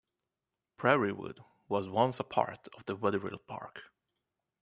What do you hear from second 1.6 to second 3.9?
was once a part of Wetherill Park.